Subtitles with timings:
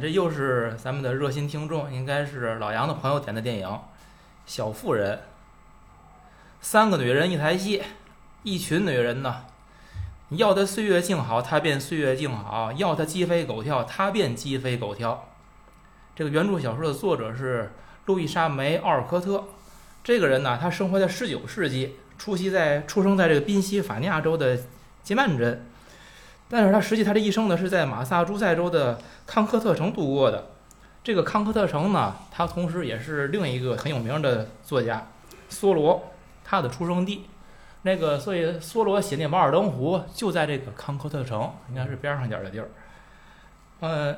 [0.00, 3.68] 这又是咱们的热心听众，应该是老杨的朋友点的电影
[4.46, 5.16] 《小妇人》。
[6.62, 7.82] 三个女人一台戏，
[8.42, 9.44] 一群女人呢，
[10.30, 15.28] 要她岁月静好，她便岁月静好；要她鸡飞狗跳，她便鸡飞狗跳。
[16.16, 17.72] 这个原著小说的作者是
[18.06, 19.44] 路易莎梅·奥尔科特。
[20.02, 24.58] 这个人呢，他生活在十九世纪，出席在出生在这个宾夕法尼亚州的
[25.02, 25.66] 杰曼镇。
[26.50, 30.48] 但是他实际他这一生呢是在马萨诸塞州的康科特城度过的。
[31.02, 35.06] 这个康科特城呢，他同时也是另一个很有名的作家
[35.48, 36.10] 梭罗
[36.44, 37.24] 他的出生地。
[37.82, 42.68] 那个所以梭罗写那《瓦尔登湖》就在这个康科特城，应该是边上点的地儿。
[43.80, 44.14] 呃，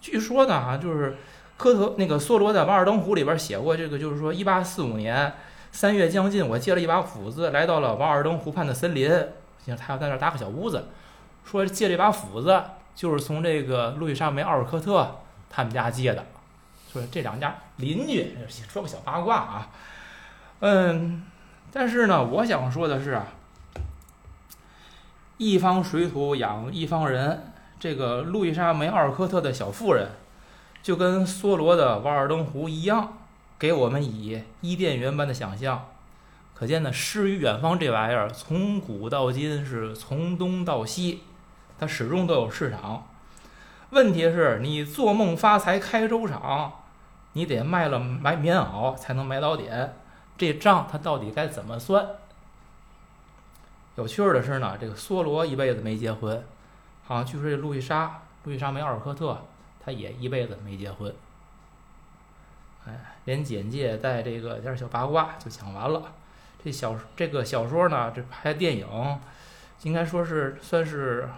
[0.00, 1.16] 据说呢哈，就是
[1.56, 5.34] 科特那个梭罗在《瓦尔登湖》里边写过这个，就是说一八四五年
[5.70, 9.08] 三月将近，我借了一把斧子来到了瓦尔登湖畔的森林，
[9.76, 10.86] 他要在那儿搭个小屋子。
[11.50, 12.62] 说借这把斧子
[12.94, 16.22] 就是从这个路易莎梅·奥尔科特他们家借的，
[16.92, 18.36] 说这两家邻居
[18.68, 19.70] 说个小八卦啊，
[20.60, 21.24] 嗯，
[21.72, 23.28] 但是呢，我想说的是啊，
[25.38, 30.10] 一方水土养一方人，这个路易莎梅·奥尔科特的小妇人，
[30.82, 33.16] 就跟梭罗的《瓦尔登湖》一样，
[33.58, 35.86] 给我们以伊甸园般的想象。
[36.52, 41.22] 可见呢，诗与远方这玩意儿，从古到今是从东到西。
[41.78, 43.06] 它始终都有市场，
[43.90, 46.72] 问题是你做梦发财开粥厂，
[47.34, 49.94] 你得卖了买棉袄才能买到点，
[50.36, 52.04] 这账它到底该怎么算？
[53.94, 56.44] 有趣儿的是呢，这个梭罗一辈子没结婚，
[57.06, 59.40] 好像据说这路易莎路易莎梅尔科特，
[59.84, 61.14] 他也一辈子没结婚。
[62.86, 66.02] 哎，连简介带这个点小八卦就讲完了。
[66.64, 69.20] 这小这个小说呢，这拍电影，
[69.82, 71.28] 应该说是算是。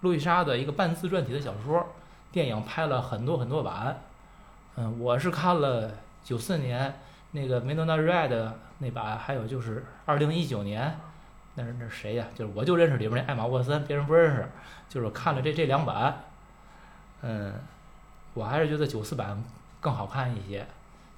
[0.00, 1.86] 路易莎的一个半自传体的小说，
[2.30, 4.02] 电影拍了很多很多版。
[4.76, 5.90] 嗯，我是看了
[6.22, 7.00] 九四年
[7.32, 10.98] 那个《梅诺娜瑞的那版，还有就是二零一九年，
[11.56, 12.26] 那是那是谁呀？
[12.34, 14.48] 就是我就认识里边那艾玛沃森，别人不认识。
[14.88, 16.24] 就是看了这这两版，
[17.22, 17.54] 嗯，
[18.34, 19.42] 我还是觉得九四版
[19.80, 20.66] 更好看一些。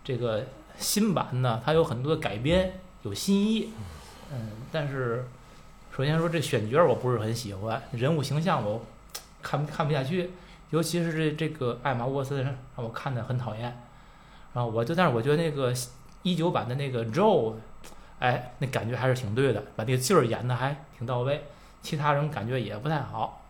[0.03, 0.47] 这个
[0.79, 3.73] 新版呢，它有很多改编，有新意。
[4.33, 5.29] 嗯，但是。
[5.95, 8.81] 首先说这选角我不是很喜欢，人物形象我
[9.43, 10.31] 看看不下去，
[10.71, 13.65] 尤其是这这个艾玛沃森让我看的很讨厌。
[14.55, 15.75] 然后我就但是我觉得那个
[16.23, 17.55] 一九版的那个 Joe，
[18.19, 21.45] 哎，那感觉还是挺对的，把那个劲儿演的还挺到位。
[21.83, 23.43] 其他人感觉也不太好，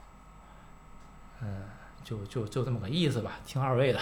[1.43, 1.65] 嗯，
[2.03, 4.01] 就就就这么个意思吧，听二位的。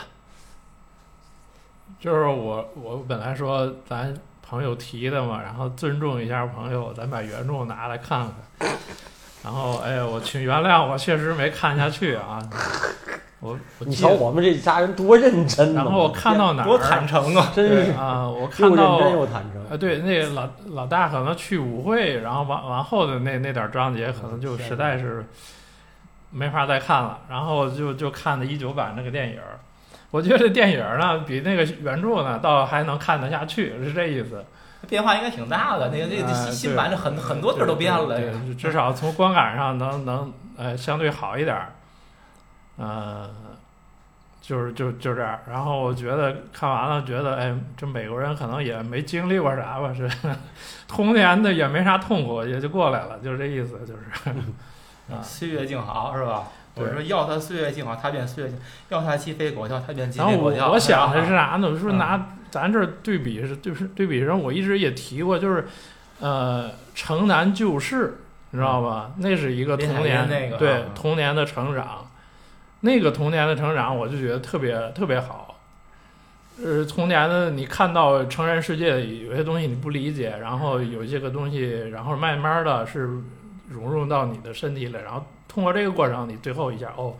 [2.00, 4.16] 就是我我本来说咱。
[4.48, 8.26] 朋友提的嘛，然后尊重一下朋友，咱把原著拿来看
[8.58, 8.70] 看。
[9.44, 12.40] 然后，哎，我请原谅，我确实没看下去啊。
[13.40, 16.66] 我，你瞧我们这家人多认真然后我看到哪儿？
[16.66, 17.52] 多坦诚啊！
[17.54, 19.62] 真是啊，我看到又认真又坦诚。
[19.70, 25.24] 啊，对，那个老老大可能去舞会，然后完完后的那那点章节，可能就实在是
[26.30, 27.20] 没法再看了。
[27.28, 29.38] 然后就就看的一九版那个电影。
[30.10, 34.44] 我觉得这电影呢，比那个原著呢，倒还能看得下去，是这意思。
[34.88, 38.18] 变化应该挺大的，那个那个新新版的很很多地儿都变了，
[38.56, 41.72] 至少从观感上能能呃相对好一点儿。
[42.76, 43.28] 呃，
[44.40, 45.38] 就是就就这样。
[45.50, 50.08] 然后我觉得看完了，觉得哎，这美国人可能也没经历过啥吧，是
[50.86, 54.30] 童年的也没啥痛苦，也就过来了，就是这意思，就是
[55.12, 56.44] 啊，岁月静好，是吧？
[56.78, 58.58] 我说要他岁月静好，他便岁月静；
[58.88, 60.58] 要他鸡飞狗跳，他便鸡飞狗跳。
[60.58, 61.78] 然后我想的是啥呢？
[61.78, 65.66] 说拿咱这对比是，就是对比上，我一直也提过，就是
[66.20, 68.18] 呃，城南旧事，
[68.50, 69.12] 你知道吧？
[69.18, 70.28] 那是一个童年，
[70.58, 72.10] 对童年的成长。
[72.80, 75.58] 那个童年的成长，我就觉得特别特别好。
[76.64, 83.10] 呃，童年的你看到成人世界有些东西你不理解，然后有些个东西，然后慢慢的是
[83.68, 85.26] 融入到你的身体里，然后。
[85.58, 87.16] 通过这个过程，你最后一下哦，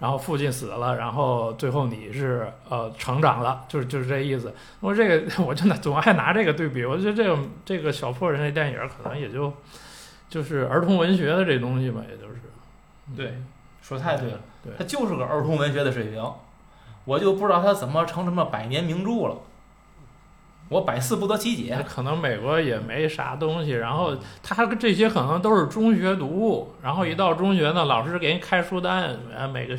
[0.00, 4.52] 然后父亲死了，然后最后你是呃成长了，就是就是这意思。
[4.80, 9.52] 我这个 我真的总爱拿这个对比，我觉得这个这个小破人的电影可能也就
[10.28, 12.40] 就是儿童文学的这东西吧，也就是。
[13.16, 13.40] 对，
[13.80, 16.20] 说太对了，对，它就是个儿童文学的水平，
[17.04, 19.36] 我就不知道它怎么成什么百年名著了。
[20.68, 29.16] 我百思不得其解，可能美国也没啥东西，然后他这些可能都是中学读物，然后一到中学呢，老师给你开书单，
[29.52, 29.76] 每个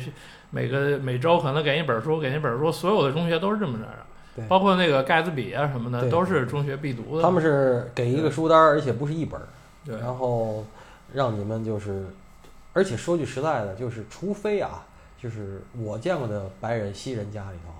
[0.50, 3.84] 每个每周可能给一本书，给你一本书，所有的中学都是这么着。
[3.84, 7.22] 的，包括那个盖茨比啊什么的，都是中学必读的。
[7.22, 9.40] 他们是给一个书单，而且不是一本，
[10.00, 10.64] 然后
[11.12, 12.06] 让你们就是，
[12.72, 14.84] 而且说句实在的，就是除非啊，
[15.20, 17.79] 就是我见过的白人、西人家里头啊，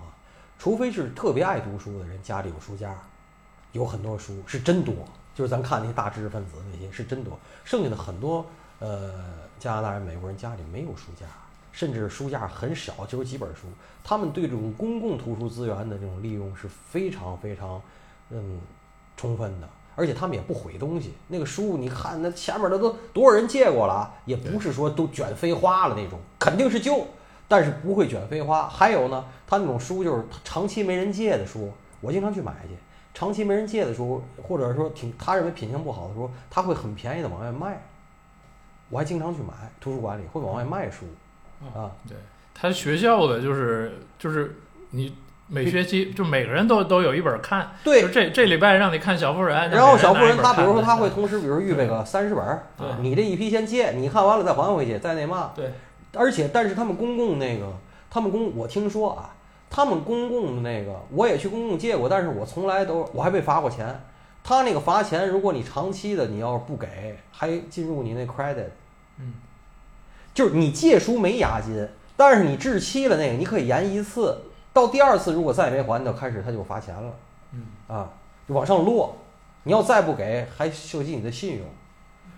[0.60, 2.94] 除非是特别爱读书的人，家里有书架，
[3.72, 4.94] 有很多书是真多。
[5.34, 8.44] 就是咱看那些大知识分子那些是真多，剩下的很多
[8.78, 9.10] 呃
[9.58, 11.24] 加拿大人、美国人家里没有书架，
[11.72, 13.62] 甚至书架很少，就是几本书。
[14.04, 17.80] 他们对这种公共图书资源的这种利用是非常非常
[18.28, 18.60] 嗯
[19.16, 21.14] 充分的，而且他们也不毁东西。
[21.28, 27.06] 那个书你看那前面的都多少人借过了，也不是说都卷飞花了那种，肯定是旧，
[27.50, 28.68] 但是不会卷飞花。
[28.68, 32.76] 还有呢，他那种书就是长期没人借的书，我经常去买去。
[33.12, 37.82] 长期没人借的书，或者说挺他认为品相不好的书，他会很便宜的往外卖。
[38.88, 41.06] 我还经常去买，图书馆里会往外卖书。
[41.74, 42.16] 啊，对，
[42.54, 44.56] 他学校的就是就是
[44.90, 45.12] 你
[45.48, 47.72] 每学期就每个人都都有一本看。
[47.82, 52.58] 对，这这礼拜让你看小妇人，然后小妇人他比如说他会同时比如预备个三十本，
[53.02, 55.50] 你这一批先借，你看完了再还回去，再那嘛。
[55.54, 55.72] 对，
[56.14, 57.72] 而且但是他们公共那个，
[58.10, 59.34] 他们公我听说啊。
[59.72, 64.00] 他们公共的那个，我也去公共借过，但是我从来都我还被罚过钱。
[64.42, 68.64] 他那个罚钱，如果你长期的，你要是不给，还进入你那 credit。
[69.20, 69.34] 嗯，
[70.34, 74.36] 就是你借书没押金，但是你滞期了那个，你可以延一次，
[74.72, 77.14] 到第二次如果再也没还，就开始他就罚钱了。
[77.52, 78.10] 嗯，啊，
[78.48, 79.16] 就往上落。
[79.62, 81.66] 你要再不给，还涉及你的信用。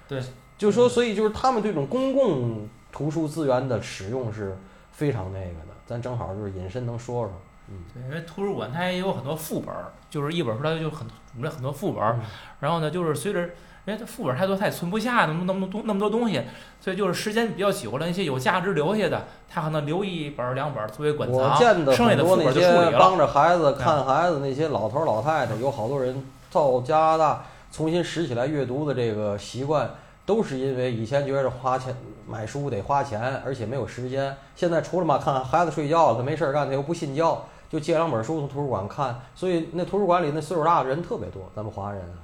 [0.07, 0.23] 对，
[0.59, 4.57] 就说，所以就是他们这种公共图书资源的使用是
[4.93, 5.73] 非常那个的。
[5.85, 7.33] 咱正好就是隐身能说说，
[7.69, 12.21] 嗯，对，因为图书馆它也有很多副本儿，就是一本书它就很准备很多副本儿，
[12.61, 16.41] 然后呢，就是随着，因为它副本太多，它也存不下那么那么多那么多东西，
[16.81, 21.57] 所以就是时间比较久了，那些有价值留下的，他可能留一本两本作为馆藏，
[21.93, 22.99] 剩下的副本就处理了。
[22.99, 29.91] 帮着孩子看孩子那些老头老太太，有好多人到加拿大重新拾起来阅读的这个习惯。
[30.25, 31.93] 都是因为以前觉着花钱
[32.27, 34.37] 买书得花钱，而且没有时间。
[34.55, 39.21] 现在除了嘛看孩子睡觉，他没事儿干，他又不信教，就借两本书从图书馆看。
[39.35, 42.19] 所以那图书馆里那岁数大的人特别多，咱们华人啊，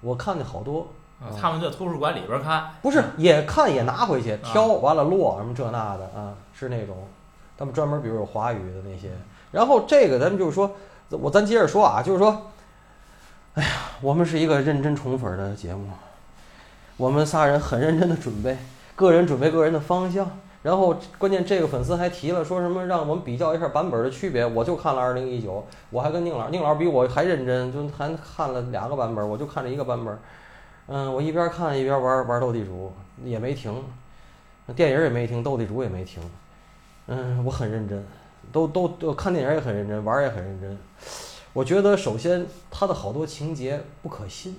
[0.00, 0.88] 我看见好多。
[1.40, 6.94] 他们在图书馆里边看，不是也看也拿回去挑，完了落什么这那的啊，是那种，
[7.56, 9.10] 他们专门比如有华语的那些。
[9.50, 10.70] 然后这个咱们就是说，
[11.08, 12.50] 我咱接着说啊，就是说，
[13.54, 13.70] 哎呀，
[14.02, 15.88] 我们是一个认真宠粉的节目。
[16.98, 18.58] 我们仨人很认真的准备，
[18.96, 20.28] 个人准备个人的方向，
[20.62, 30.18] 然后关键这个粉丝还提了说什么让我们比较一下版本的区别，我就看了二零一九，我还跟宁老，宁老比我还认真，就还看了两个版本，我就看这一个版本，
[30.88, 33.84] 嗯，我一边看一边玩玩斗地主，也没停，
[34.74, 36.22] 电影也没停，斗地主也没停，
[37.06, 38.04] 嗯，我很认真，
[38.50, 40.78] 都都都看电影也很认真，玩也很认真，
[41.52, 44.58] 我觉得首先他的好多情节不可信。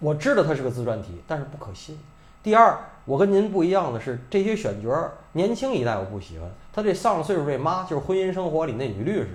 [0.00, 1.98] 我知道它是个自传体，但是不可信。
[2.42, 6.50] 第二，我跟您不一样的是，这些选角儿年轻一代我不喜欢。
[6.72, 9.28] 他这上了岁数这妈就是《婚姻生活》里那女律师，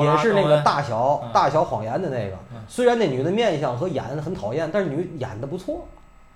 [0.00, 2.36] 也是那个大小大小谎言的那个。
[2.68, 5.86] 虽然那女的面相和演很讨厌，但是女演的不错。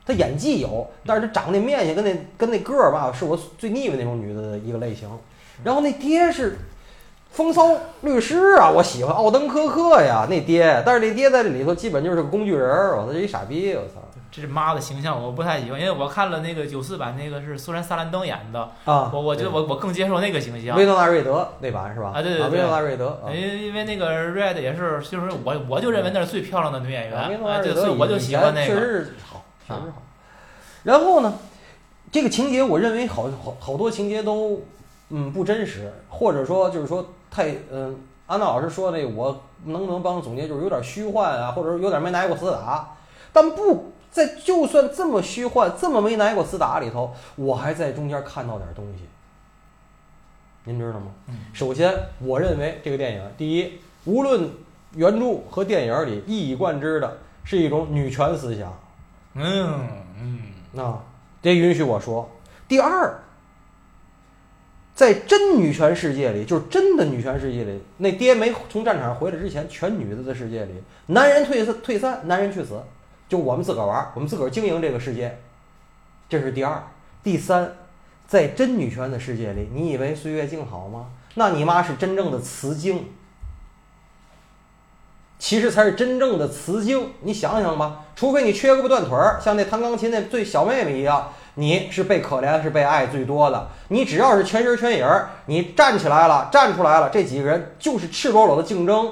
[0.04, 5.08] 她演技有，但是她长那面相跟那跟那个儿吧，是我最腻歪那种女的一个类型。
[5.62, 6.58] 然后那爹是。
[7.32, 7.66] 风骚
[8.02, 14.02] 律师啊，我喜欢奥登科克呀，那爹，但是那爹在这里头基本就是个工具人儿，我操，一傻逼，我操！
[14.32, 20.74] 这是妈的形象我不太喜欢，因为我看了那个九四版，那个是苏珊·萨兰登演的啊，我我觉得我我更接受那个形象。
[20.76, 22.12] 维诺纳瑞德那版是吧？
[22.14, 30.02] 啊，对对对，维诺纳瑞德，因因为那个 Red 也是，就是我我就认为那是最漂亮的女演员，维诺纳瑞德，所以我就喜欢那个，确实好，确实好。
[30.84, 31.34] 然后呢，
[32.10, 34.62] 这个情节我认为好好好多情节都
[35.10, 37.06] 嗯不真实，或者说就是说。
[37.34, 37.96] 太嗯，
[38.26, 42.94] 安娜老师说那我能不能帮总结，就是有点虚幻啊，或者说有点没挨过死打，
[43.32, 49.04] 但不在就算这么虚幻、这么没挨过厮打里头，我还在中间看到点东西。
[50.64, 51.06] 您知道吗？
[51.52, 54.48] 首先，我认为这个电影，第一，无论
[54.94, 58.78] 原著和电影里一以贯之的是一种女权思想。
[59.34, 59.88] 嗯
[60.20, 60.42] 嗯，
[60.72, 60.96] 那
[61.42, 62.30] 这允许我说。
[62.68, 63.18] 第二。
[64.94, 70.74] 在真女权世界里，就是真的女权世界里，那爹没从战场上回来之前，全女的的世界里，
[71.06, 72.78] 男人退散退散，男人去死，
[73.32, 75.38] 就我们自个儿玩儿，我们自个儿经营这个世界，
[76.28, 76.82] 这是第二。
[77.22, 77.72] 第三，
[78.28, 81.06] 在真女权的世界里，你以为岁月静好吗？
[81.36, 83.10] 那你妈是真正的雌竞，
[85.38, 87.14] 其实才是真正的雌竞。
[87.22, 91.32] 你想想吧，除非你缺胳膊断腿儿，像那弹钢琴那最小妹妹一样。
[91.54, 93.70] 你是被可怜，是被爱最多的。
[93.88, 99.10] 你只要是全身全影儿，你站起来了，站出来了，这几个人就是赤裸裸的竞争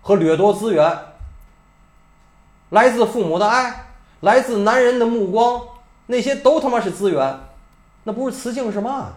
[0.00, 0.98] 和掠夺资源，
[2.70, 3.86] 来自父母的爱，
[4.20, 5.60] 来自男人的目光，
[6.06, 7.40] 那些都他妈是资源，
[8.04, 9.12] 那不是雌性是嘛？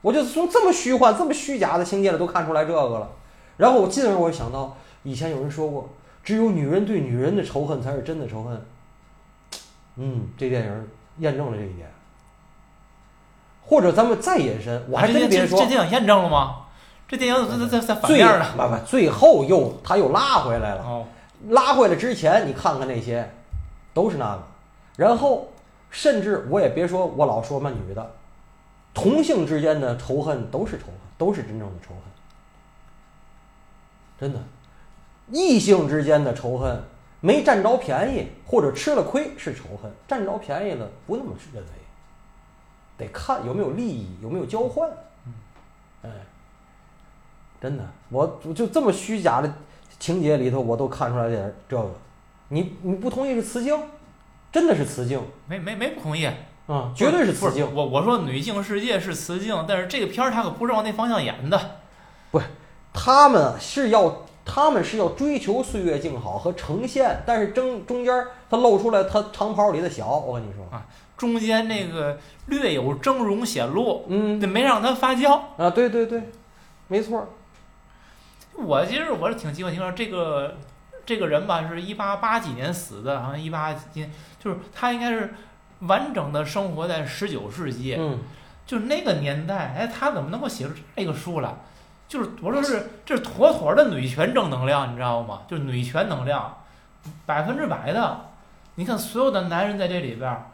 [0.00, 3.08] 我就从这么虚幻、这么虚假的情节里都看出来这个了。
[3.56, 5.88] 然后我进而我想到，以前有人说过，
[6.24, 8.66] 只有女人对女人的仇恨才是真的仇恨。
[9.96, 11.88] 嗯，这电影验证了这一点。
[13.64, 16.56] 或者咱们再延伸，我还真别说，这电影验证了吗？
[17.06, 18.44] 这电影在在在反面呢。
[18.56, 20.82] 不不，最后又他又拉回来了。
[20.82, 21.06] 哦，
[21.48, 23.28] 拉回来之前，你看看那些，
[23.92, 24.42] 都是那个。
[24.96, 25.48] 然后，
[25.90, 28.14] 甚至我也别说，我老说嘛，女的，
[28.94, 32.02] 同性之间的仇恨都是仇恨，都是真正的仇恨。
[34.20, 34.38] 真的，
[35.30, 36.82] 异性之间的仇恨
[37.20, 41.70] 没占着便宜或者吃了亏是仇恨，占着便宜了不那么认为。
[42.98, 44.88] 得看有没有利益，有没有交换。
[46.02, 46.10] 哎，
[47.60, 49.52] 真的，我就这么虚假的
[50.02, 51.88] 情节里头，我都看出来点这个。
[52.48, 53.80] 你你不同意是雌竞，
[54.50, 55.22] 真的是雌竞？
[55.46, 56.28] 没没没不同意。
[56.66, 57.72] 啊，绝对是雌竞。
[57.72, 61.78] 我我说女性世界是雌竞，但是这个片儿它可不是往那方向演的。
[62.32, 62.42] 不，
[62.92, 70.84] 他们是要他们是要追求岁月静好和呈现，但是中中间他露出来他长袍里的小，我跟你说啊。
[71.16, 76.20] 中间那个略有峥嵘显露，嗯，那没让它发酵啊，对对对，
[76.88, 77.24] 没错。
[78.54, 80.56] 我其实我是挺奇怪，听说这个
[81.04, 85.34] 这个人吧，是一八八几年死的，好像一八几，就是他应该是
[85.80, 88.18] 完整的生活在十九世纪，嗯，
[88.66, 91.54] 就是那个年代，哎，他怎么能够写出这个书来？
[92.06, 95.42] 就是我说是这是妥妥的女权正能量，你知道吗？
[95.48, 96.58] 就是女权能量，
[97.26, 98.28] 百分之百的。
[98.74, 100.46] 你看所有的男人在这里边。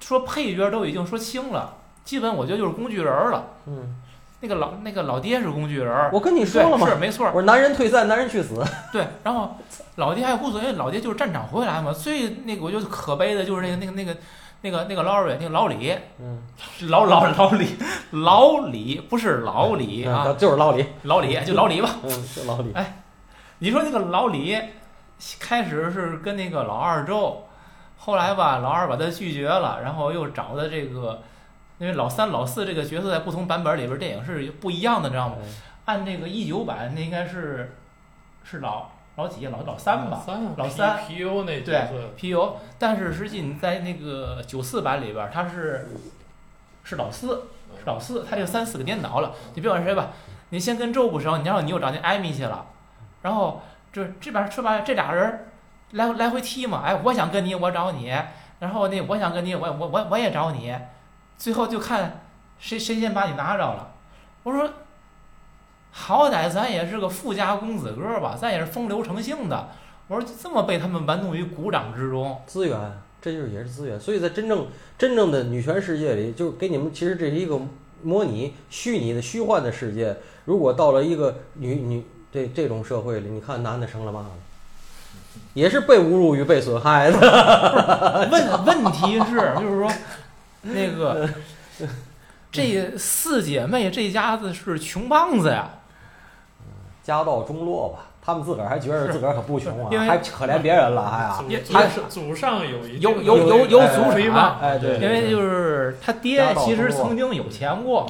[0.00, 3.46] 说配角都已经说清了，基本我觉得就是工具人了。
[3.66, 3.96] 嗯，
[4.40, 6.10] 那个老那个老爹是工具人。
[6.12, 6.86] 我跟你说了吗？
[6.88, 7.26] 是没错。
[7.26, 8.64] 我说男人退散，男人去死。
[8.92, 9.56] 对，然后
[9.96, 11.92] 老爹还无所谓，老爹就是战场回来嘛。
[11.92, 14.16] 最那个我觉得可悲的就是那个那个那个
[14.60, 15.92] 那个那个劳瑞，那个老李。
[16.20, 16.42] 嗯。
[16.88, 17.76] 老老老李，
[18.10, 21.90] 老李不是老李啊，就是老李，老李就老李吧。
[22.04, 22.72] 嗯，就老李。
[22.74, 23.02] 哎，
[23.58, 24.56] 你说那个老李
[25.40, 27.44] 开始是跟那个老二周。
[28.00, 31.20] 后来吧，老二把他拒绝了，然后又找的这个，
[31.78, 35.36] 因为老三、老四这个角色在不同版本里边电影是不一样的，知道吗？
[35.84, 37.76] 按这个一九版，那应该是
[38.44, 40.22] 是老老几老老三吧？
[40.56, 40.98] 老三。
[41.06, 41.82] P U 那对
[42.16, 45.88] P U，但是实际你在那个九四版里边，他是
[46.84, 49.32] 是老四，是老四，他这三四个颠倒了。
[49.54, 50.10] 你别管谁吧，
[50.50, 52.66] 你先跟周不熟，然后你又找那艾米去了，
[53.22, 55.44] 然后这这边说白了，这俩人。
[55.92, 58.12] 来来回踢嘛，哎，我想跟你，我找你，
[58.58, 60.70] 然后那我想跟你，我我我我也找你，
[61.38, 62.20] 最后就看
[62.58, 63.92] 谁谁先把你拿着了。
[64.42, 64.68] 我说，
[65.92, 69.68] 好歹咱也是个富家公子哥吧，咱也是风流成性的。
[70.08, 72.78] 我说这么被他们玩弄于股掌之中，资源，
[73.22, 74.00] 这就是也是资源。
[74.00, 74.66] 所以在真正
[74.98, 77.60] 真正的女权世界里，就给你们，其实这是一个
[78.02, 80.16] 模拟虚拟的虚幻的世界。
[80.46, 84.30] 如果到了一个女女这这种社会里，你看男的成了嘛了？
[85.54, 87.18] 也是被侮辱与被损害的。
[88.32, 89.92] 问问题是，就是说，
[90.62, 91.28] 那个
[92.50, 95.70] 这四姐妹这家子是穷棒子呀，
[97.02, 98.04] 家道中落吧。
[98.20, 104.58] 他们自个儿还觉得自个儿可不穷啊，还可怜别人了，还啊，还是祖上有一有有有有祖水嘛？
[104.60, 108.06] 哎，对，因为就是他爹其实曾经有钱过，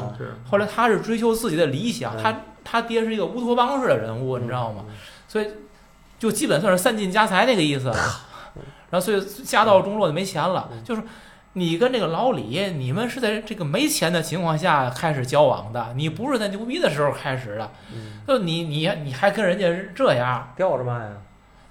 [0.51, 4.85] 后来他是追求自己的理想，他他爹是一个乌托邦式的人物，你知道吗？
[5.29, 5.47] 所以。
[6.19, 7.93] 就基本算是散尽家财那个意思，
[8.91, 10.69] 然后所以家道中落就没钱了。
[10.85, 11.03] 就是
[11.55, 17.71] 你跟这个老李，你们是在这个没钱的情况下开始交往的，你不是在牛逼的时候开始的。
[18.27, 21.11] 就你你你还跟人家这样吊着嘛呀？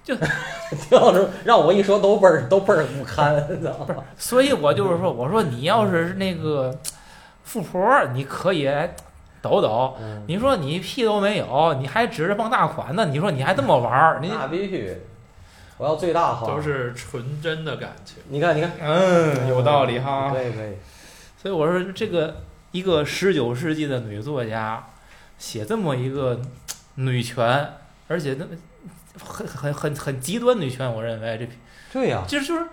[0.04, 0.16] 就
[0.88, 3.52] 吊着，让我一说都倍儿 都倍儿不堪，不
[3.92, 3.98] 是？
[4.16, 6.74] 所以我就是说，我说你要是那个
[7.44, 8.70] 富婆，你可以。
[9.40, 13.06] 抖抖，你说你屁都没有，你还指着傍大款呢？
[13.06, 14.20] 你说你还这么玩儿？
[14.20, 15.00] 那必须，
[15.78, 18.16] 我要最大化，都是纯真的感情。
[18.28, 20.30] 你看，你看，嗯，有道理哈。
[20.30, 20.74] 可以，可以。
[21.40, 22.42] 所以我说，这个
[22.72, 24.90] 一个十九世纪的女作家
[25.38, 26.40] 写这么一个
[26.96, 27.74] 女权，
[28.08, 28.44] 而且那
[29.24, 31.48] 很很很很极端女权，我认为这
[31.92, 32.66] 对呀，就是就是，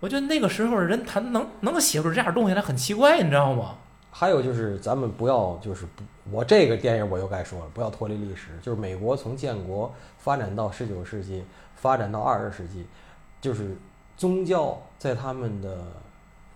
[0.00, 3.76] 我觉得那个时候人他能能写出这样东西来，很奇怪，你知道吗？
[4.12, 8.48] 还有就是，咱们不要就是不，我这个电影我又该说了，不要脱离历史。
[8.60, 11.44] 就是美国从建国发展到十九世纪，
[11.80, 12.86] 发展到二十世纪，
[13.40, 13.76] 就是
[14.16, 15.78] 宗教在他们的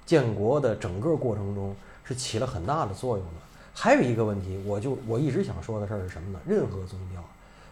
[0.06, 3.32] 建国的整个过程中是起了很大的作用的。
[3.72, 6.38] 还有一个问题，我就我一直想说的事儿是什么呢？
[6.46, 7.22] 任何宗教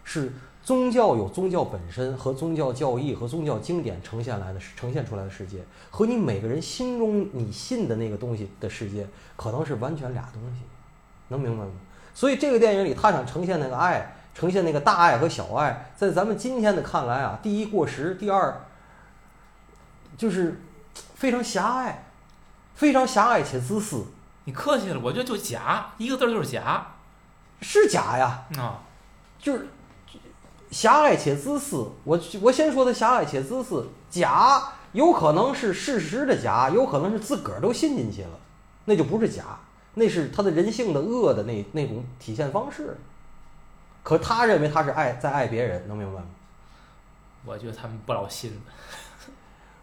[0.03, 0.31] 是。
[0.63, 9.05] 宗教有宗教本身和宗教教义和宗教经典呈现来的呈现出来的世界，和你每个人心中你信的那个东西的世界，
[9.35, 10.61] 可能是完全俩东西。
[11.27, 11.71] 能明白吗？
[12.15, 18.65] 所以这个电影里他想呈现那个爱，呈现那个大爱和小爱，在咱们今天的看来啊，第一过时，第二
[20.17, 20.61] 就是
[21.15, 22.05] 非常狭隘，
[22.75, 24.05] 非常狭隘且自私。
[24.45, 26.95] 你客气了，我觉得就假，一个字就是假，
[27.61, 28.81] 是假呀，啊，
[29.39, 29.67] 就是
[30.69, 31.91] 狭隘且自私。
[32.03, 38.39] 我我先说的狭隘且自私，假有可能是事实的假，有可能是自个儿都信进去了，
[38.85, 39.59] 那就不是假，
[39.93, 42.97] 那是他的人性的恶的那那种体现方式。
[44.03, 46.25] 可他认为他是爱在爱别人，能明白吗？
[47.45, 48.61] 我觉得他们不老心，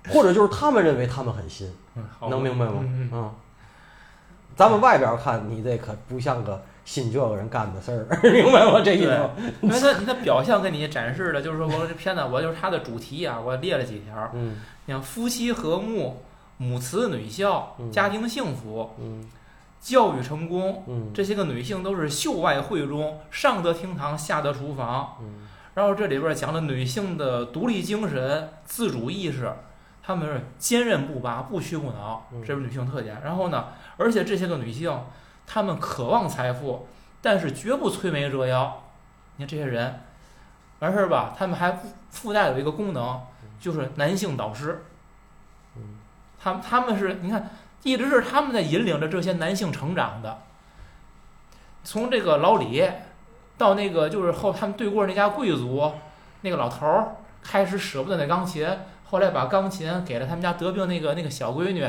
[0.08, 2.80] 或者就是他们认为他们很新，嗯，能明白吗？
[2.82, 3.34] 嗯
[4.56, 8.82] 咱们外边看你这可不像个信这个人干的事儿， 明白吗？
[8.84, 9.30] 这意思？
[9.62, 14.56] 因为他他表象给你展示的就是说我这片子我就是它的主题啊，我列了几条，嗯。
[14.84, 16.22] 你看夫妻和睦、
[16.58, 17.90] 母慈女孝、嗯。
[17.90, 19.24] 家庭幸福、嗯
[19.80, 25.16] 教育成功，嗯这些个女性都是秀外慧中，上得厅堂，下得厨房。
[25.20, 29.50] 嗯然后这里边讲了女性的独立精神、自主意识，
[30.02, 33.22] 她们是坚韧不拔、不屈不挠，嗯这是女性特点。
[33.24, 34.92] 然后呢，而且这些个女性，
[35.46, 36.88] 她们渴望财富，
[37.22, 38.82] 但是绝不摧眉折腰。
[39.36, 40.00] 你看这些人，
[40.80, 43.20] 完事儿吧，他们还附附带有一个功能，
[43.60, 44.84] 就是男性导师。
[45.76, 45.98] 嗯
[46.42, 47.48] 他们他们是你看，
[47.82, 50.42] 一直是他们在引领着这些男性成长的。
[51.82, 52.86] 从这个老李
[53.56, 55.92] 到那个就是后他们对过那家贵族
[56.42, 58.68] 那个老头儿，开始舍不得那钢琴，
[59.04, 61.88] 后来把钢琴给了他们家得病那个那个小闺女，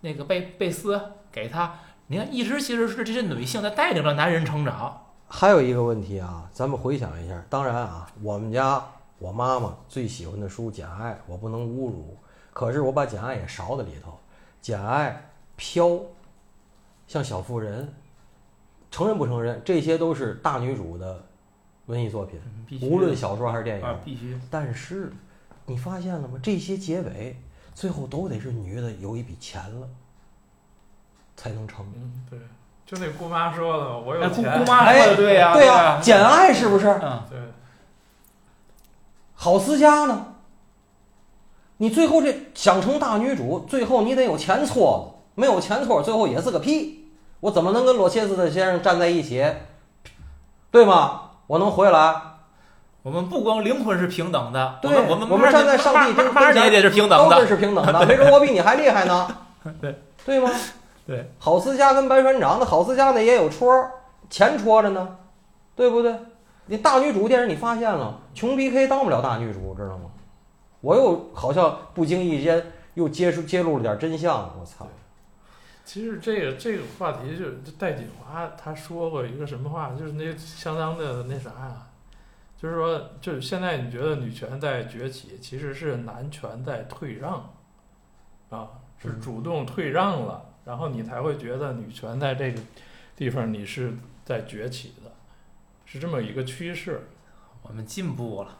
[0.00, 1.00] 那个贝贝斯
[1.30, 1.74] 给他。
[2.06, 5.02] 你看，一直其实是这些女性在带领着男人成长。
[5.28, 8.82] 还有一个问题啊，咱们回想一下，当然啊，我们家
[9.18, 12.16] 我妈妈最喜欢的书《简爱》，我不能侮辱，
[12.52, 14.12] 可是我把《简爱》也勺在里头，
[14.66, 15.10] 《简爱》
[15.54, 16.00] 飘，
[17.06, 17.94] 像小妇人，
[18.90, 21.24] 承认不承认，这些都是大女主的
[21.84, 22.40] 文艺作品，
[22.82, 23.86] 无论小说还是电影。
[23.86, 24.36] 啊，必须。
[24.50, 25.12] 但是
[25.66, 26.36] 你发现了吗？
[26.42, 27.40] 这些结尾
[27.76, 29.88] 最后都得是女的有一笔钱了，
[31.36, 31.86] 才能成。
[31.94, 32.36] 嗯，对，
[32.84, 36.88] 就那姑妈说的，我有钱，姑妈说的对呀、对呀、呀，简爱是不是？
[36.88, 37.38] 嗯，对，
[39.36, 40.34] 郝思佳呢？
[41.78, 47.10] 你最后这想成大女主，最后你得有前撮子，没有前撮，最后也是个屁。
[47.40, 49.44] 我怎么能跟罗切斯特先生站在一起？
[50.70, 51.22] 对吗？
[51.46, 52.14] 我能回来，
[53.02, 57.46] 我们不光灵魂是平等的，对我们我们站在上帝马跟跟前也是平等的。
[57.46, 59.28] 是平等的，没准我比你还厉害呢。
[59.80, 60.50] 对对吗？
[61.06, 63.90] 对，郝思嘉跟白船长，那郝思嘉那也有戳儿，
[64.28, 65.16] 钱戳着呢，
[65.76, 66.14] 对不对？
[66.66, 70.10] 你大女主电影你发现了，穷逼 K 当不了大女主，知道吗？
[70.86, 74.86] 我又好像不经意间又揭出揭露了点真相，我操！
[75.84, 81.88] 其实这个这个话题就是戴锦华他说过一个什么话，就是那相当的那啥呀，
[82.56, 87.52] 就是说，就是现在你觉得女权在崛起，其实是男权在退让，
[88.50, 92.60] 啊，是主动退让了，然后你才会觉得女权在这个
[93.16, 93.92] 地方你是
[94.24, 95.10] 在崛起的，
[95.84, 97.08] 是这么一个趋势，
[97.62, 98.58] 我们进步了，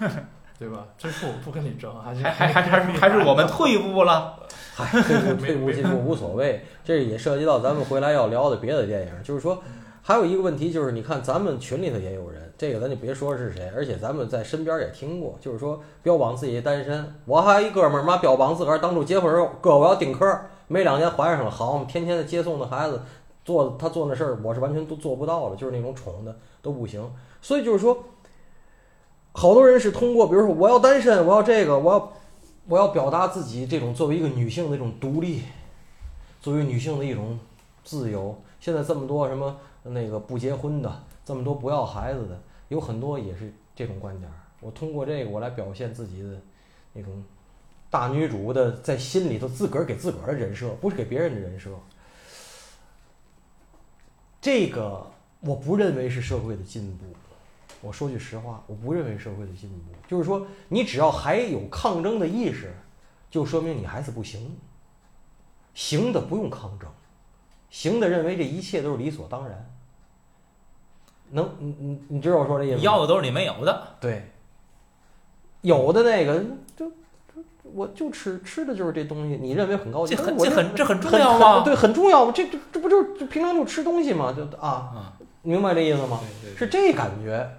[0.62, 0.86] 对吧？
[0.96, 4.38] 这是我不跟你争，还是还还还还是还是我们退步了。
[4.74, 9.62] 嗨，退步退步进步无所谓，这也涉及到咱们回来要聊的别的电影，就是说。
[10.04, 17.14] 还有一个问题就是，你看咱们群里头也有人，这个咱就别说是谁，而且咱们在身边也听过，就是说标榜自己单身。
[17.24, 23.00] 我还有一哥们儿妈，标榜自个儿当初结婚时候，哥我要丁克，没两年怀上了，好，我们天天的接送的孩子，
[23.44, 27.08] 做他做那事儿，我是完全都做不到了，就是那种宠的都不行。
[27.40, 27.96] 所以就是说，
[29.32, 32.12] 好多人是通过，比如说我要单身，我要这个，我要
[32.68, 35.42] 我要表达自己这种作为一个女性的一种独立，
[36.40, 37.38] 作为女性的一种
[37.84, 38.40] 自由。
[38.60, 39.56] 现在这么多什么。
[39.84, 44.30] 那个不结婚的，这么多不要孩子的，有很多也是这种观点。
[44.60, 46.40] 我通过这个，我来表现自己的
[46.92, 47.20] 那种
[47.90, 51.70] 大女主的在心里头自个儿给自个儿的人设，不是给别人的人设。
[54.40, 55.04] 这个
[55.40, 57.04] 我不认为是社会的进步。
[57.82, 62.72] 我说句实话，我不认为社会的进步，就是说你只要还有抗争的意识，
[63.28, 64.56] 就说明你还是不行。
[65.74, 66.88] 行的不用抗争。
[67.70, 69.70] 行的认为这一切都是理所当然，
[71.30, 72.82] 能你你你知道我说这意思吗？
[72.82, 74.30] 要的都是你没有的，对，
[75.62, 76.44] 有的那个
[76.76, 81.64] 就就我就吃吃的就是这东西，你认为很高级，这很我这很这很重要吗？
[81.64, 82.32] 对，很重要吗？
[82.32, 84.34] 这这这不就是就平常就吃东西吗？
[84.36, 86.20] 就啊，啊，明白这意思吗？
[86.58, 87.50] 是这感觉。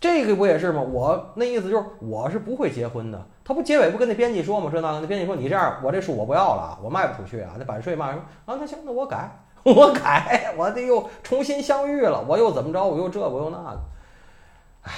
[0.00, 0.80] 这个不也是吗？
[0.80, 3.26] 我那意思就是我是不会结婚的。
[3.44, 4.70] 他不结尾不跟那编辑说吗？
[4.72, 8.56] 这那个那编辑说你这样，我这书我不要了，我卖不出去啊，那版税卖什么啊？
[8.58, 9.30] 那行，那我改。
[9.62, 12.82] 我改，我得又重新相遇了，我又怎么着？
[12.82, 13.80] 我又这，我又那个。
[14.84, 14.92] 唉，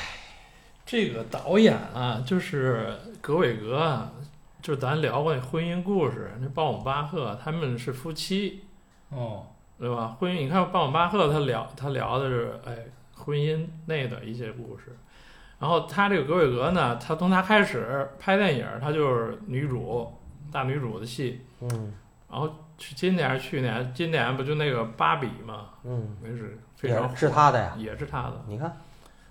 [0.86, 4.12] 这个导演啊，就是格韦格啊，
[4.60, 8.62] 就是咱聊过那婚姻故事，那鲍姆巴赫他们是夫妻，
[9.10, 9.46] 哦，
[9.80, 10.16] 对吧？
[10.20, 12.76] 婚姻，你看鲍姆巴赫他聊他聊的是哎
[13.14, 14.96] 婚姻内的一些故事，
[15.58, 20.12] 然后他这个格韦格呢，他从他开始拍电影，他就是女主
[20.50, 21.94] 大女主的戏，嗯。
[22.30, 22.48] 然后
[22.78, 27.74] 去今年还是去年，今年不就那个芭比嘛，嗯，那是非常也是他的呀。
[27.76, 28.74] 也是他的，你看，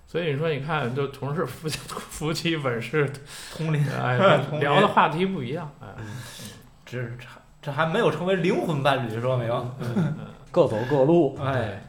[0.06, 3.12] 所以你说你看，就同是夫妻夫妻本是，
[3.56, 4.16] 同林，哎，
[4.60, 5.88] 聊的话题不一样，哎，
[6.86, 7.18] 这是
[7.60, 10.14] 这还没有成为灵魂伴侣，说明，嗯。
[10.52, 11.82] 各走各路，哎，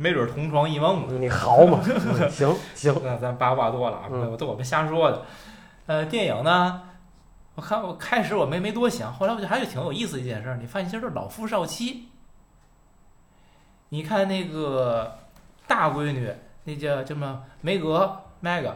[0.00, 1.18] 没准同床异梦呢。
[1.20, 1.78] 你好嘛？
[1.86, 5.22] 嗯 行行，那咱八卦多了啊，嗯都我们瞎说的。
[5.84, 6.80] 呃，电影呢，
[7.54, 12.08] 我看我开始我没没多想，后来我觉得还是挺有意思的一件事，你发现其实老夫少妻。
[13.90, 15.18] 你看那个
[15.66, 16.32] 大闺女，
[16.64, 18.72] 那叫叫什么梅格 Meg，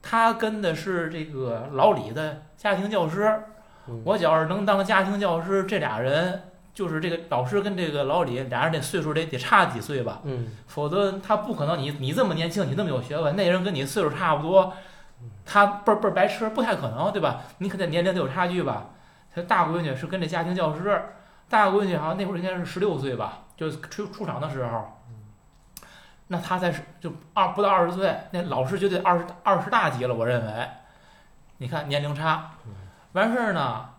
[0.00, 3.38] 她跟的是这个老李的家庭教师。
[3.86, 6.42] 嗯我觉着能当家庭教师，这俩人
[6.78, 10.20] 就是这个老师跟这个老李俩人这岁数得得差几岁吧？
[10.22, 14.72] 嗯否则他不可能你你这么年轻，你那么有学问，那人跟你岁数差不多，
[15.44, 17.40] 他倍儿倍儿白痴，不太可能，对吧？
[17.58, 18.90] 你肯定年龄得有差距吧？
[19.34, 21.02] 他大闺女是跟这家庭教师，
[21.48, 25.00] 大闺女好像那会儿应该是十六岁吧，就出出场的时候，
[26.28, 30.68] 那他才是就二不到二十岁，那老师绝对二十二十大几了，我认为。
[31.56, 32.52] 你看年龄差，
[33.14, 33.90] 完事儿呢，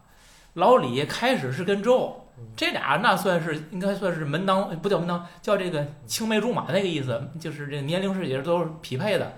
[0.54, 2.26] 老李开始是跟周。
[2.56, 9.34] 这俩那算是应该算是门当不叫门当，叫这个青梅竹马那个意思，就是这年龄是也是都是匹配的。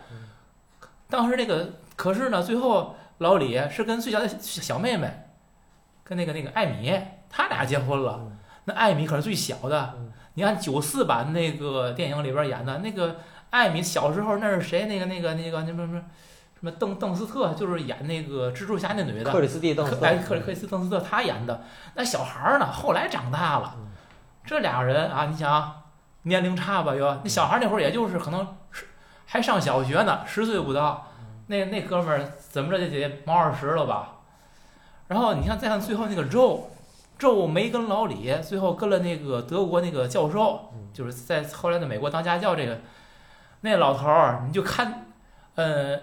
[1.10, 5.12] 当时那个可是呢，最后老李是跟最小的小妹妹，
[6.04, 6.94] 跟那个那个艾米，
[7.30, 8.32] 他俩结婚了。
[8.66, 14.86] 那艾米可是最小的嗯，你看九四版那个电影里边演的那个艾米小时候那是谁？
[14.86, 16.02] 那个那个那个那什么什么
[16.62, 19.32] 什么邓邓斯特，就是演那个蜘蛛侠那女的。
[19.32, 21.64] 克里斯蒂邓斯克哎，克里克里斯邓斯特他演的
[21.96, 23.76] 那小孩儿呢，后来长大了，
[24.46, 25.78] 这俩人啊，你想啊
[26.22, 28.86] 年龄差吧又，那小孩那会儿也就是可能是
[29.26, 31.08] 还上小学呢，十岁不到，
[31.48, 34.20] 那那哥们儿怎么着也得毛二十了吧？
[35.08, 36.70] 然后你看再看最后那个周，
[37.18, 42.80] 周没跟老李，最后跟了那个德国那个教授，就是在后来的美国当家教这个
[43.62, 45.08] 那老头儿，你就看，
[45.56, 46.00] 呃，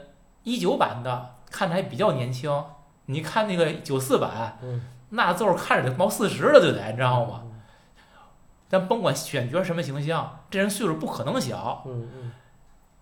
[0.49, 2.51] 一九版的看着还比较年轻，
[3.07, 4.81] 你看那个九四版，嗯
[5.11, 7.43] 那就是看着毛四十了就得，你知道吗？
[8.69, 12.33] 咱甭管选角什么形象，这人岁数不可能小，嗯嗯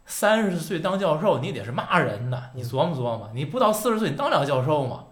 [0.04, 5.04] 三十岁当教授，你得是骂人的，你琢磨琢磨，你不到四十岁，你当了教授吗？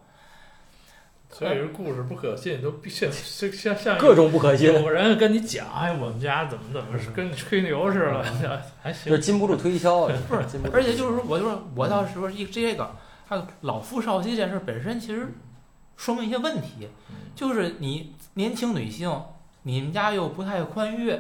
[1.37, 9.23] 所以这故事不可信，都必须 像像像各种不可信，有人跟你讲，哎，我们家怎么怎么是跟你吹牛似的， 还行就是。
[9.23, 12.89] 禁不住推销， 不是禁不住而且就是说，我就是我倒是说一这个，
[13.27, 15.27] 还有老夫少妻这件事本身其实
[15.97, 16.89] 说明一些问题，
[17.35, 19.13] 就是你年轻女性，
[19.65, 21.17] 你们家又不太宽裕，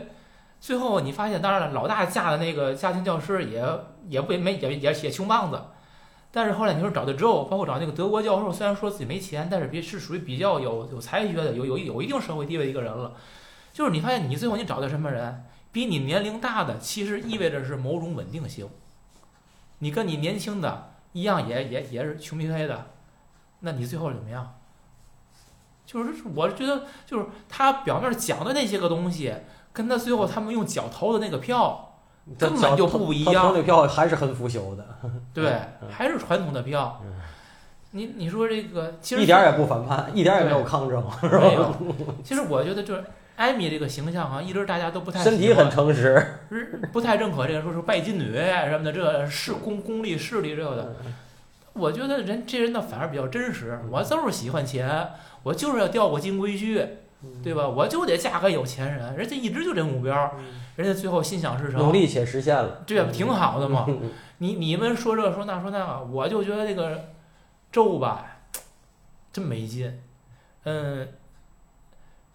[0.61, 3.65] 最后你发现，当然了，老大嫁的那个家庭教师也
[4.09, 5.61] 也不没也也也穷棒子，
[6.37, 13.15] 但是后来你说找的之后，包括找那个德国教授，虽然说自己没钱，但是比是属于比较有有才学的，有有有一定社会地位一个人了，
[13.73, 18.69] 就是你发现你最后你找的什么人，比你年龄大的，其实意味着是某种稳定性。
[19.79, 22.91] 你跟你年轻的一样也，也也是穷匹配的，
[23.61, 24.59] 那你最后怎么样？
[25.87, 29.33] 就是我觉得，就是他表面讲的那些个东西，
[29.73, 31.84] 跟他最后他们用脚投的那个票，
[32.39, 34.85] 根本就不一样他投那票还是很腐朽的，
[35.33, 35.51] 对
[35.83, 37.21] 嗯， 还是传统的票嗯。
[37.91, 41.77] 你你说这个，其实一点儿也不反叛，一点儿也没有抗争，是没有吧？。
[42.25, 43.05] 其实我觉得就是
[43.37, 50.97] 艾米这个形象，好像一直大家都不太身体很诚实，是不太认可这个，说是拜金女什么的，这是功功利势力这个的。
[51.75, 55.11] 我觉得人这人呢反而比较真实，我就是喜欢钱，
[55.45, 56.85] 我就是要钓个金龟婿，
[57.45, 57.69] 对吧？
[57.69, 60.35] 我就得嫁个有钱人，人家一直就这目标，
[60.77, 63.85] 人家最后心想事成，努力且实现了，这不挺好的吗？
[63.89, 67.11] 嗯 你你们说这说那说那个，我就觉得这个
[67.71, 68.27] 周吧，
[69.33, 70.03] 真没劲。
[70.65, 71.09] 嗯，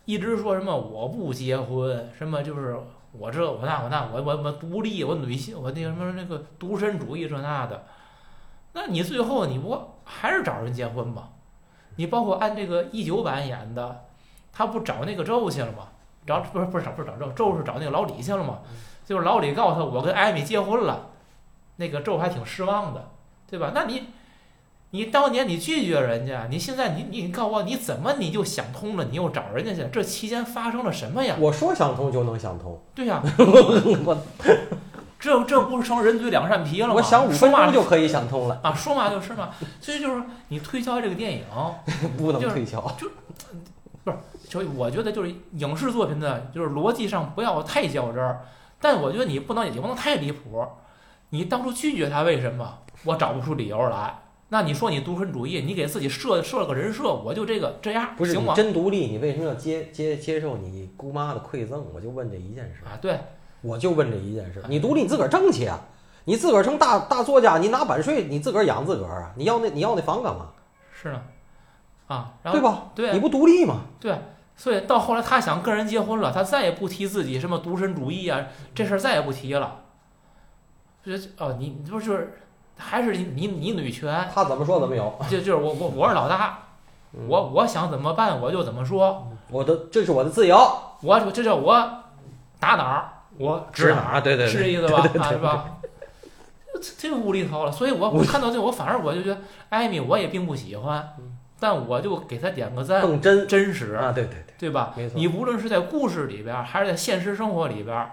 [0.06, 2.80] 一直说什么我不结婚，什么就是
[3.12, 7.86] 我这我那我那我我我独立，我女性，我那个什么那个独身主义这那的。
[8.71, 11.30] 那你最后你不还是找人结婚吗？
[11.97, 14.06] 你包括按这个一九版演的，
[14.54, 15.89] 他不找那个周去了吗？
[16.25, 18.60] 找不是不是找不是找周，周是找那个老李去了嘛？
[19.05, 21.08] 就是老李告诉他我跟艾米结婚了。
[21.77, 23.10] 那个周还挺失望的，
[23.49, 23.71] 对吧？
[23.73, 24.08] 那你
[24.89, 29.05] 你当年你拒绝人家，你现在你你告诉我你怎么你就想通了？
[29.05, 29.89] 你又找人家去？
[29.89, 31.38] 这期间发生了什么呀？
[31.39, 33.23] 我说想通就能想通，对呀，
[34.03, 34.17] 我
[35.17, 36.95] 这这不是成人嘴两扇皮了吗？
[36.95, 39.51] 我想五分钟就可以想通了啊，说嘛就是嘛。
[39.79, 41.43] 所以就是你推销这个电影
[42.17, 43.08] 不能推销，就
[44.11, 48.45] 不是，所以我觉得就是影视作品的，就是逻辑上不要太较真儿，
[48.79, 50.65] 但我觉得你不能也不能太离谱。
[51.29, 52.79] 你当初拒绝他为什么？
[53.05, 54.19] 我找不出理由来。
[54.51, 58.55] 那你说你独身主义，你给自己设设了个人设，我就这个这样，不是行吗？
[58.55, 61.85] 真独立，你为什么要接接接受你姑妈的馈赠？
[61.93, 63.19] 我就问这一件事啊，对，
[63.61, 64.63] 我就问这一件事。
[64.67, 65.79] 你独立，你自个儿挣去啊！
[66.25, 69.31] 你自个儿成大大作家，你拿版税，你自个儿养自个儿啊！
[69.35, 70.49] 你要那你要那房干嘛？
[70.91, 71.21] 是啊，
[72.09, 72.83] 啊，对吧？
[72.93, 73.77] 对，你不独立吗？
[73.99, 74.19] 对，
[74.55, 78.45] 所以到后来他想跟人结婚了，他再也不提自己什么独身主义啊，
[78.75, 79.77] 这事儿再也不提了。
[81.03, 82.35] 这哦，你不是？
[82.81, 86.59] 还是你你你女权，他怎么说怎么有，就就是我我我是老大，
[87.27, 90.57] 我我想怎么办我就怎么说，我的这是我的自由，
[91.01, 91.75] 我这叫我
[92.57, 94.99] 打哪儿我指哪儿，对对，是这意思吧？
[95.19, 95.65] 啊，是吧？
[96.97, 101.15] 这无厘头了，所以我我看到这我反而我就觉得艾米我也并不喜欢，
[101.59, 104.93] 但我就给他点个赞，更真真实啊，对对对，对吧？
[104.95, 108.09] 没错，你无论是在故事里边还是在现实生活里边。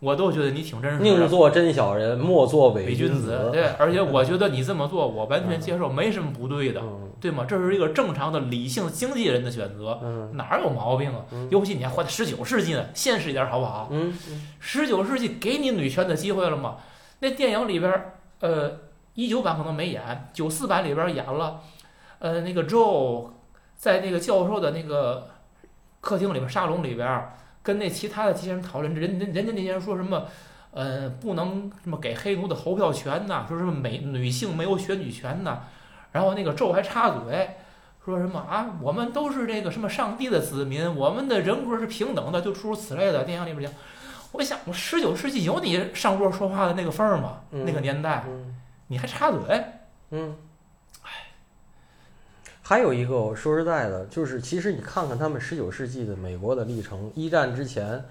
[0.00, 1.04] 我都觉得你挺真实的。
[1.04, 3.50] 宁做真小人，莫做伪君子。
[3.52, 6.82] 对，而且我觉得你这么做，我完全接受，没什么不对的，
[7.20, 7.44] 对吗？
[7.46, 10.00] 这是一个正常的理性经纪人的选择，
[10.32, 11.20] 哪有毛病啊？
[11.50, 13.88] 尤其你还活在十九世纪呢，现实一点好不好？
[13.90, 14.10] 嗯，
[14.58, 16.76] 十九世纪给你女权的机会了吗？
[17.18, 17.92] 那电影里边，
[18.40, 18.72] 呃，
[19.12, 21.60] 一九版可能没演，九四版里边演了，
[22.20, 23.30] 呃，那个 Joe
[23.74, 25.28] 在那个教授的那个
[26.00, 27.28] 客厅里边沙龙里边。
[27.62, 30.24] 跟那其他的这些人讨论，人人人家那些人说什么，
[30.70, 35.58] 呃，不能什么给黑奴的投票权呐，说什么美女性没有选举权呐，
[36.12, 37.50] 然后那个咒还插嘴，
[38.02, 43.24] 说什么啊，我们都是这个什么上帝的子民，我们的人格是平等的，就诸如此类的。
[43.24, 43.78] 电影里边讲，
[44.32, 47.40] 我想，我十九世纪有你上桌说话的那个份儿吗？
[47.50, 48.24] 那个年代，
[48.86, 49.64] 你还插嘴？
[50.12, 50.34] 嗯。
[52.70, 58.04] 还有一个，我说实在的，就是其实你看看他们十九世纪的美国的历程，一战之前，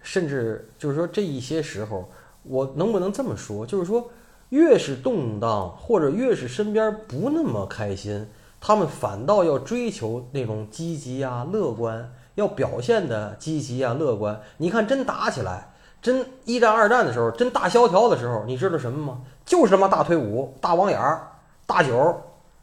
[0.00, 2.08] 甚至就是说这一些时候，
[2.44, 3.66] 我能不能这么说？
[3.66, 4.08] 就是说，
[4.48, 8.26] 越是动荡，或者越是身边不那么开心，
[8.58, 14.40] 他们反倒要追求那种积极啊、乐观，要表现的积极啊、乐观。
[14.56, 19.20] 你看，真打起来，真一战、二战的时候，真大萧条的时候，你知道什么吗？
[19.44, 21.28] 就是他妈大退伍、大网眼儿、
[21.66, 22.18] 大酒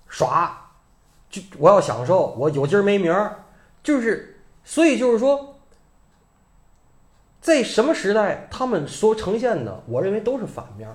[0.08, 0.62] 耍。
[1.34, 3.44] 就我要享受，我有今儿没明儿，
[3.82, 5.56] 就是，所以就是说，
[7.42, 10.88] 在什么时代，他们所呈现的，我认为都是反面，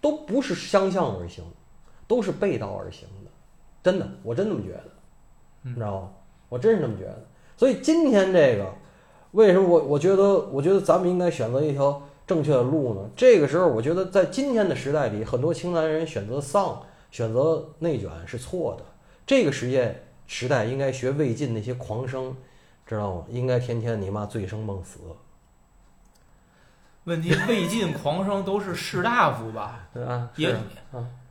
[0.00, 1.44] 都不是相向而行，
[2.08, 3.30] 都是背道而行的，
[3.82, 4.84] 真的，我真这么觉得，
[5.60, 6.10] 你知道吗？
[6.48, 7.22] 我真是这么觉得。
[7.58, 8.72] 所以今天这个，
[9.32, 13.10] 为什么我我觉得，我觉得咱们应该选择一条正确的路呢？
[13.14, 18.84] 这个时候，我觉得在今天的时代里，很多青年人选择丧，选择内卷是错的。
[19.26, 22.36] 这个实验时代应该学魏晋那些狂生，
[22.86, 23.24] 知道吗？
[23.28, 25.00] 应该天天你妈醉生梦死。
[27.04, 29.80] 问题魏晋狂生都是士大夫吧？
[29.92, 30.54] 对 啊，也，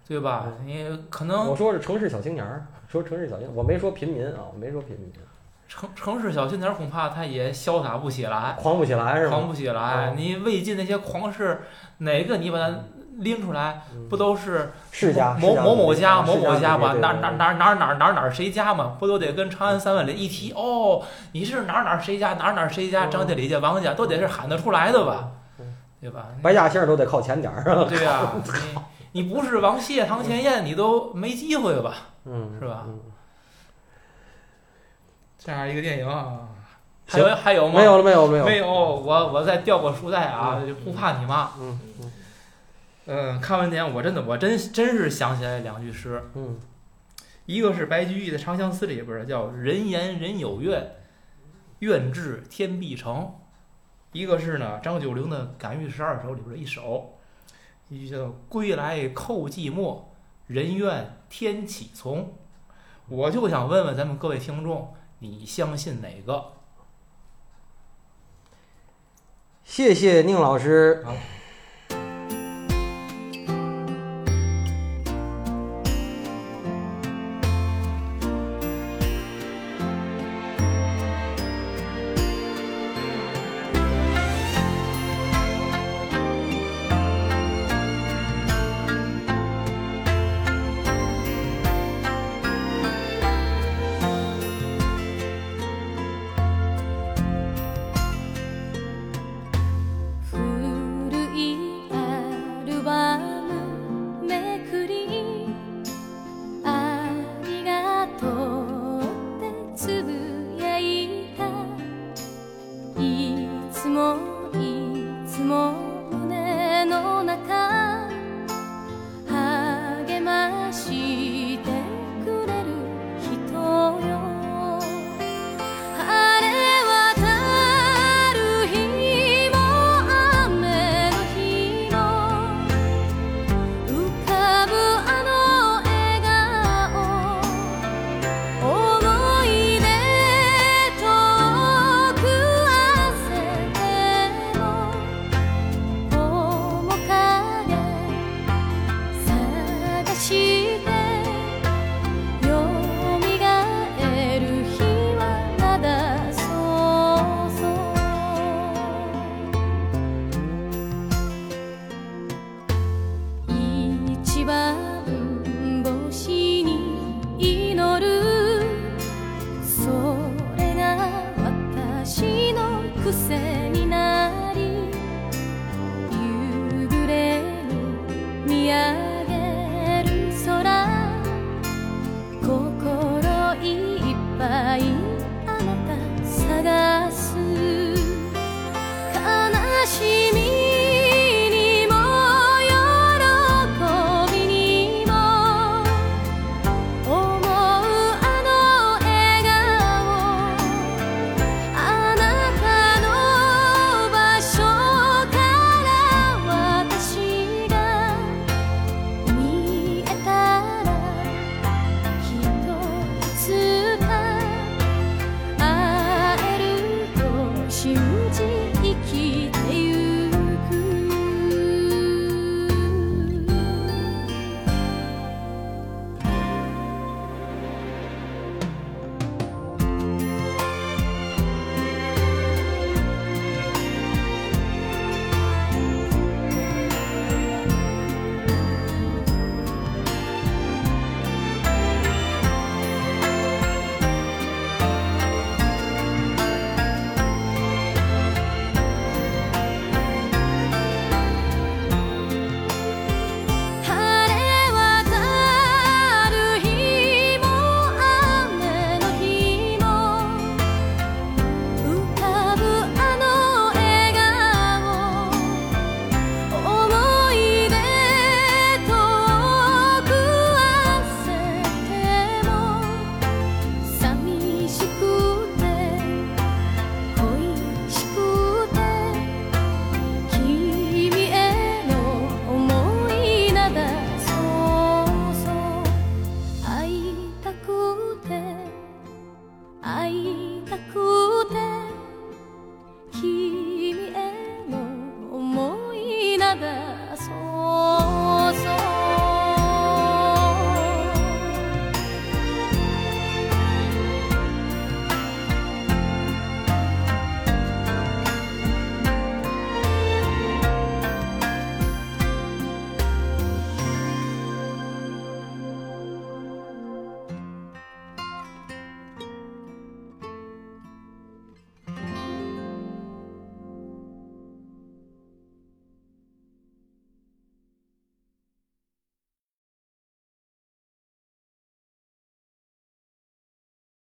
[0.08, 0.48] 对吧？
[0.66, 5.12] 你可能我说是城市小青年儿，说城市小青，我没说平民啊，我没说平民。
[5.68, 9.30] 城城市小青年恐怕他也潇洒不起来，狂不起来是吗？
[9.30, 10.14] 狂不起来。
[10.16, 11.62] 你魏晋那些狂士，
[12.00, 12.80] 哪个你把他？
[13.20, 16.94] 拎出来不都是世家某某某家某某家吗？
[16.94, 18.96] 哪哪哪哪哪哪哪谁家嘛？
[19.00, 21.02] 不都得跟长安三万里一提哦？
[21.34, 23.06] 你是哪哪谁家哪哪谁家？
[23.08, 25.30] 张家李家王家都得是喊得出来的吧？
[26.02, 26.26] 对吧？
[26.42, 28.34] 白家姓都得靠前点儿对呀，
[29.14, 31.94] 你你不是王谢堂前燕，你都没机会吧？
[32.26, 32.84] 嗯，是吧？
[35.38, 36.40] 这样一个电影啊，
[37.08, 37.74] 还有还有吗？
[37.80, 38.68] 没有了，没有没有，没有。
[38.68, 41.50] 我我再掉个书袋啊，就不怕你骂。
[41.60, 42.12] 嗯嗯。
[43.06, 46.24] 嗯，看完电影，我真的，我真真是想起来两句诗。
[46.36, 46.58] 嗯，
[47.46, 50.96] 一个是白居易的《长相思》里边叫“人言人有怨，
[51.80, 53.36] 怨至天必成”，
[54.14, 57.18] 一个是呢张九龄的《感遇十二首》里边一首，
[57.90, 60.04] 一句叫做“归来扣寂寞，
[60.48, 62.38] 人怨天启从”。
[63.10, 66.54] 我就想问问咱们各位听众，你相信哪个？
[69.66, 71.04] 谢谢宁老师。
[71.06, 71.14] 好。